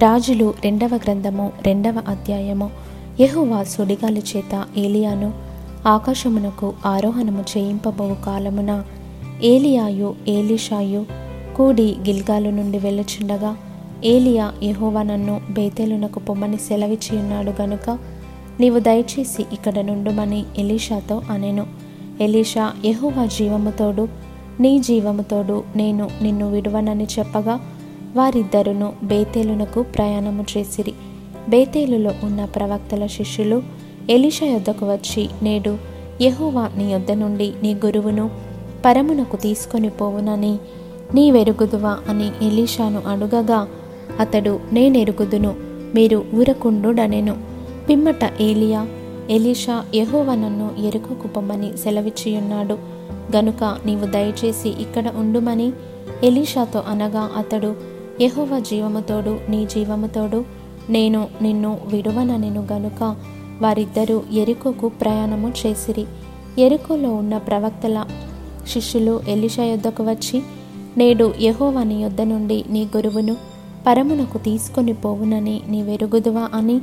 [0.00, 2.70] రాజులు రెండవ గ్రంథము రెండవ అధ్యాయము.
[3.20, 5.32] యహువా సుడిగాలి చేత ఏలియాను
[5.86, 8.84] ఆకాశమునకు ఆరోహణము చేయింపబోవు కాలమున
[9.42, 11.06] ఏలియాయు ఏలిషాయు
[11.56, 13.56] కూడి గిల్గాలు నుండి వెళ్ళుచుండగా
[14.04, 17.98] ఏలియా యహోవా నన్ను బేతేలునకు పొమ్మని సెలవిచ్చి ఉన్నాడు గనుక
[18.60, 21.66] నీవు దయచేసి ఇక్కడ నుండుమని ఎలీషాతో అనెను.
[22.20, 24.08] ఎలీషా యహోవా జీవముతోడు
[24.60, 27.60] నీ జీవముతోడు నేను నిన్ను విడువనని చెప్పగా
[28.16, 30.92] వారిద్దరును బేతేలునకు ప్రయాణము చేసిరి.
[31.48, 33.62] బేతేలులో ఉన్న ప్రవక్తల శిష్యులు
[34.10, 35.78] ఎలిషా యొద్దకు వచ్చి నేడు
[36.22, 38.30] యహోవా నీ యొద్ద నుండి నీ గురువును
[38.84, 40.58] పరమునకు తీసుకొని పోవునని
[41.14, 43.68] నీ వెరుగుదువా అని ఎలీషాను అడుగగా
[44.20, 45.54] అతడు నేనెరుగుదును
[45.94, 47.36] మీరు ఊరకుండుడనెను.
[47.88, 48.86] పిమ్మట ఏలియా
[49.30, 52.78] ఎలీషా యహోవ నన్ను ఎరుకకు పొమ్మని సెలవిచ్చియున్నాడు.
[53.36, 55.72] గనుక నీవు దయచేసి ఇక్కడ ఉండుమని
[56.24, 57.89] ఎలీషాతో అనగా అతడు
[58.20, 60.44] యహోవ జీవముతోడు నీ జీవముతోడు
[60.90, 63.16] నేను నిన్ను విడువననెను గనుక
[63.62, 66.04] వారిద్దరూ ఎరుకోకు ప్రయాణము చేసిరి.
[66.58, 68.04] ఎరుకోలో ఉన్న ప్రవక్తల
[68.68, 70.42] శిష్యులు ఎలీషా యొద్దకు వచ్చి
[70.96, 73.36] నేడు యెహోవా నీ యొద్ద నుండి నీ గురువును
[73.86, 76.80] పరమునకు తీసుకొని పోవునని నీ వెరుగుదువా అని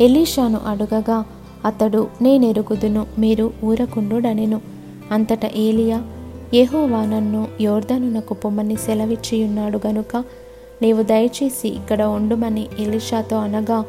[0.00, 1.24] ఎలీషాను అడుగగా
[1.64, 4.60] అతడు నేనెరుగుదును మీరు ఊరకుండుడనెను.
[5.12, 6.02] అంతట ఏలియా
[6.54, 10.24] యహోవా నన్ను యోర్ధనునకు పొమ్మని సెలవిచ్చియున్నాడు గనుక
[10.82, 13.84] నీవు దయచేసి ఇక్కడ ఉండుమని ఎలిషాతో అనగా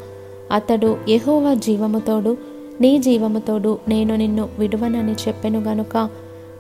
[0.52, 2.38] అతడు యెహోవా జీవముతోడు
[2.82, 5.98] నీ జీవముతోడు నేను నిన్ను విడువనని చెప్పెను గనుక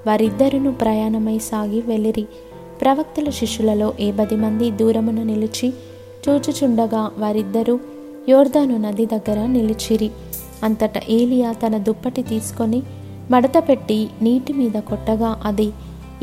[0.08, 2.26] వారిద్దరును ప్రయాణమై సాగి వెళ్ళిరి.
[2.82, 5.74] ప్రవక్తల శిష్యులలో ఏ పది మంది దూరమున నిలిచి
[6.30, 7.80] చూచుచుండగా వారిద్దరూ
[8.30, 10.12] యోర్దాను నది దగ్గర నిలిచిరి.
[10.64, 12.84] అంతటా ఏలియా తన దుప్పటి తీసుకొని
[13.32, 15.72] మడత పెట్టి నీటి మీద కొట్టగా అది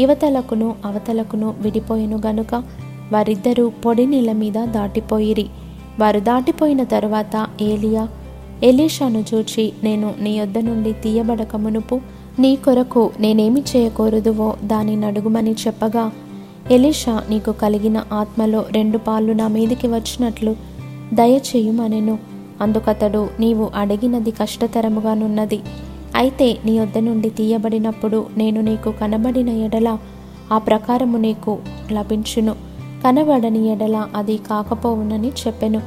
[0.00, 2.64] యువతలకును అవతలకును విడిపోయెను గనుక
[3.12, 5.46] వారిద్దరూ పొడి నేల మీద దాటిపోయిరి.
[6.00, 8.08] వారు దాటిపోయిన తరువాత ఏలియా
[8.62, 12.00] ఎలీషాను చూచి నేను నీ యొద్ద నుండి తీయబడక మునుపు
[12.38, 16.12] నీ కొరకు నేనేమి చేయకూరదువో దాని నడుగుమని చెప్పగా
[16.70, 20.56] ఎలీషా నీకు కలిగిన ఆత్మలో రెండు పాళ్ళు నా మీదికి వచ్చినట్లు
[21.14, 22.18] దయచేయుమనెను.
[22.60, 25.60] అందుకతడు నీవు అడిగినది కష్టతరముగానున్నది.
[26.16, 29.98] అయితే నీ వద్ద నుండి తీయబడినప్పుడు నేను నీకు కనబడిన ఎడల
[30.52, 31.58] ఆ ప్రకారము నీకు
[31.92, 32.73] లభించును.
[33.04, 35.80] కనబడని ఎడల అది కాకపోవునని చెప్పెను.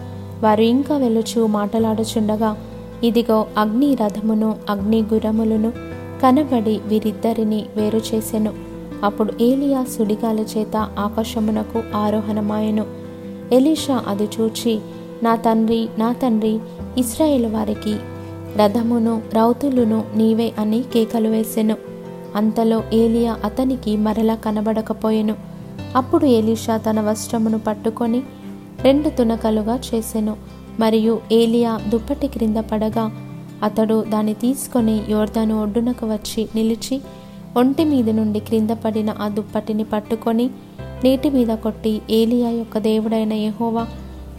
[0.43, 2.57] వారు ఇంకా వెలుచు మాటలాడుచుండగా
[3.03, 5.71] ఇదిగో అగ్ని రథమును అగ్ని గురములను
[6.23, 8.53] కనబడి వీరిద్దరిని వేరు చేసెను.
[9.03, 12.85] అప్పుడు ఏలియా సుడిగాలి చేత ఆకాశమునకు ఆరోహణమాయెను.
[13.51, 14.79] ఎలీషా అది చూచి
[15.23, 16.59] నా తండ్రి నా తండ్రి
[16.97, 17.95] ఇస్రాయేల్ వారికి
[18.57, 21.75] రథమును రౌతులును నీవే అని కేకలు వేసెను.
[22.35, 25.56] అంతలో ఏలియా అతనికి మరలా కనబడకపోయెను.
[25.95, 28.23] అప్పుడు ఏలీషా తన వస్త్రమును పట్టుకొని
[28.81, 30.37] రెండు తునకలుగా చేసెను.
[30.79, 33.11] మరియు ఏలియా దుప్పటి క్రింద పడగా
[33.63, 37.01] అతడు దాన్ని తీసుకొని యోర్దాను ఒడ్డునకు వచ్చి నిలిచి
[37.57, 40.49] ఒంటి మీద నుండి క్రింద పడిన ఆ దుప్పటిని పట్టుకొని
[41.03, 43.87] నీటి మీద కొట్టి ఏలియా యొక్క దేవుడైన యహోవా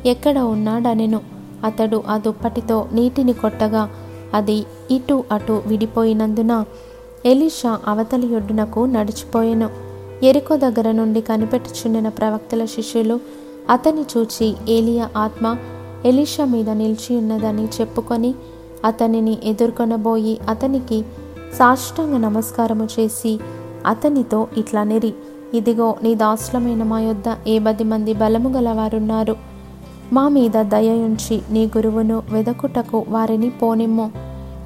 [0.07, 1.21] ఎక్కడ ఉన్నాడనెను.
[1.65, 3.91] అతడు ఆ దుప్పటితో నీటిని కొట్టగా
[4.35, 6.65] అది ఇటు అటు విడిపోయినందున
[7.27, 9.88] ఎలీషా అవతలి ఒడ్డునకు నడిచిపోయెను.
[10.23, 13.21] ఎరుకో దగ్గర నుండి కనిపెట్టుచుండిన ప్రవక్తల శిష్యులు
[13.71, 15.57] అతని చూచి ఏలియా ఆత్మ
[16.05, 18.35] ఎలీషా మీద నిలిచి ఉన్నదని చెప్పుకొని
[18.85, 21.05] అతనిని ఎదుర్కొనబోయి అతనికి
[21.55, 23.41] సాష్టాంగ నమస్కారము చేసి
[23.87, 25.15] అతనితో ఇట్లా నెరి
[25.55, 29.37] ఇదిగో నీ దాసులమైన మా యొద్ద ఏ పది మంది బలము గలవారున్నారు.
[30.13, 34.13] మా మీద దయ ఉంచి నీ గురువును వెదకుటకు వారిని పోనిమ్ము.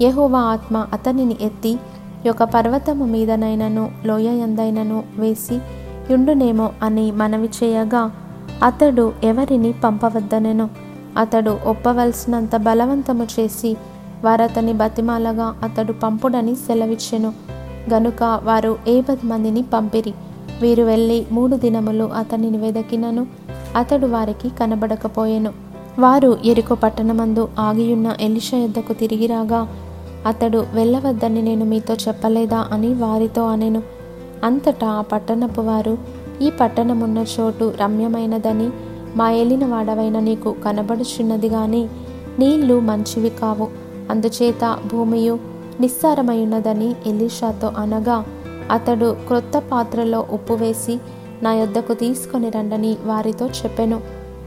[0.02, 1.78] యహోవా ఆత్మ అతనిని ఎత్తి
[2.26, 5.58] యొక్క పర్వతము మీదనైనను లోయ ఎందైనను వేసి
[6.10, 8.10] యుండునేమో అని మనవి చేయగా
[8.62, 10.70] అతడు ఎవరిని పంపవద్దనెను.
[11.16, 13.76] అతడు ఒప్పవలసినంత బలవంతము చేసి
[14.24, 17.32] వారతని బతిమాలగా అతడు పంపుడని సెలవిచ్చెను.
[17.92, 20.14] గనుక వారు ఏ పది మందిని పంపిరి.
[20.62, 23.26] వీరు వెళ్ళి మూడు దినములు అతనిని వెదకినను
[23.76, 25.52] అతడు వారికి కనబడకపోయెను.
[25.98, 29.68] వారు ఎరుకో పట్టణమందు ఆగియున్న ఎలిష యొద్దకు తిరిగి రాగా
[30.26, 33.82] అతడు వెళ్ళవద్దని నేను మీతో చెప్పలేదా అని వారితో అనెను.
[34.44, 35.98] అంతటా ఆ పట్టణపు వారు
[36.42, 38.70] ఈ పట్టణమున్న చోటు రమ్యమైనదని
[39.16, 41.88] మా ఏలిన వాడవైన నీకు కనబడుచున్నది గాని
[42.38, 43.68] నీళ్ళు మంచివి కావు.
[44.10, 45.38] అందుచేత భూమియు
[45.80, 48.24] నిస్సారమైనదని ఎలీషాతో అనగా
[48.70, 51.00] అతడు క్రొత్త పాత్రలో ఉప్పు వేసి
[51.42, 54.00] నా యొద్దకు తీసుకొని రండని వారితో చెప్పెను.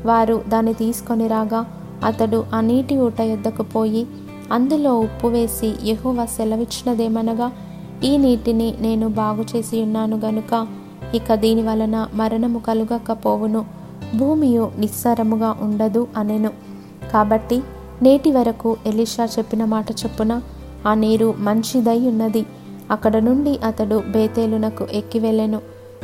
[0.05, 1.65] వారు దాన్ని తీసుకొని రాగా
[2.05, 4.07] అతడు ఆ నీటి ఊట యొద్దకు పోయి
[4.51, 7.51] అందులో ఉప్పు వేసి యెహోవా సెలవిచ్చినదేమనగా
[8.03, 10.67] ఈ నీటిని నేను బాగు చేసి ఉన్నాను గనుక
[11.15, 13.65] ఇక దీని వలన మరణము కలుగకపోవును.
[14.17, 16.49] భూమియు నిస్సారముగా ఉండదు అనెను.
[17.13, 17.63] కాబట్టి
[18.01, 20.41] నేటి వరకు ఎలిషా చెప్పిన మాట చొప్పున
[20.87, 22.45] ఆ నీరు మంచిదై ఉన్నది.
[22.91, 25.61] అక్కడ నుండి అతడు బేతేలునకు ఎక్కి వెళ్ళెను.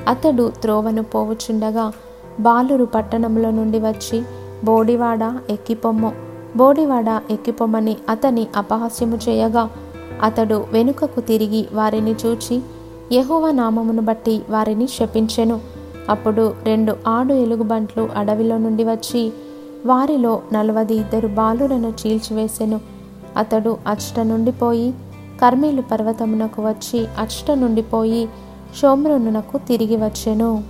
[0.08, 1.92] అతడు త్రోవను పోవుచుండగా
[2.40, 4.22] బాలురు పట్టణంలో నుండి వచ్చి
[4.64, 9.70] బోడివాడ ఎక్కిపొమ్ము బోడివాడ ఎక్కిపోమని అతని అపహాస్యము చేయగా
[10.24, 12.62] అతడు వెనుకకు తిరిగి వారిని చూచి
[13.12, 15.60] యహోవ నామమును బట్టి వారిని శపించెను.
[16.10, 19.34] అప్పుడు రెండు ఆడు ఎలుగుబంట్లు అడవిలో నుండి వచ్చి
[19.86, 22.80] వారిలో నలవది ఇద్దరు బాలులను చీల్చివేసెను.
[23.38, 24.94] అతడు అచ్చట నుండి పోయి
[25.42, 28.30] కర్మేలు పర్వతమునకు వచ్చి అచ్చట నుండి పోయి
[28.82, 30.64] షోమ్రోనునకు తిరిగి వచ్చెను.